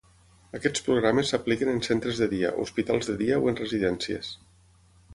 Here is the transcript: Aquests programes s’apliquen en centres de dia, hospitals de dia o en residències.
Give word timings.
Aquests 0.59 0.83
programes 0.87 1.33
s’apliquen 1.33 1.71
en 1.75 1.83
centres 1.89 2.23
de 2.23 2.31
dia, 2.33 2.51
hospitals 2.65 3.13
de 3.13 3.19
dia 3.23 3.41
o 3.45 3.49
en 3.55 3.63
residències. 3.63 4.35